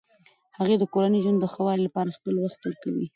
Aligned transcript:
هغې 0.57 0.75
د 0.79 0.83
کورني 0.93 1.19
ژوند 1.23 1.39
د 1.41 1.45
ښه 1.53 1.61
والي 1.65 1.83
لپاره 1.87 2.15
خپل 2.17 2.35
وخت 2.39 2.61
ورکوي. 2.63 3.05